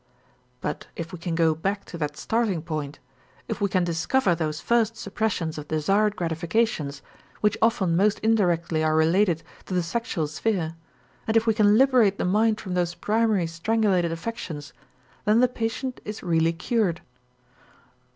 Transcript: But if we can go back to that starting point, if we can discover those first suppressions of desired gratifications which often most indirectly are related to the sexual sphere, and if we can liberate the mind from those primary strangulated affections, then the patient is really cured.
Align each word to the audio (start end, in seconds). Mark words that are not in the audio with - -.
But 0.61 0.87
if 0.95 1.13
we 1.13 1.19
can 1.19 1.35
go 1.35 1.53
back 1.53 1.85
to 1.85 1.97
that 1.99 2.17
starting 2.17 2.63
point, 2.63 2.97
if 3.47 3.61
we 3.61 3.69
can 3.69 3.83
discover 3.83 4.33
those 4.33 4.59
first 4.59 4.97
suppressions 4.97 5.59
of 5.59 5.67
desired 5.67 6.15
gratifications 6.15 7.03
which 7.41 7.55
often 7.61 7.95
most 7.95 8.17
indirectly 8.21 8.83
are 8.83 8.95
related 8.95 9.43
to 9.67 9.75
the 9.75 9.83
sexual 9.83 10.25
sphere, 10.25 10.73
and 11.27 11.37
if 11.37 11.45
we 11.45 11.53
can 11.53 11.77
liberate 11.77 12.17
the 12.17 12.25
mind 12.25 12.59
from 12.59 12.73
those 12.73 12.95
primary 12.95 13.45
strangulated 13.45 14.11
affections, 14.11 14.73
then 15.25 15.39
the 15.39 15.47
patient 15.47 16.01
is 16.03 16.23
really 16.23 16.51
cured. 16.53 17.01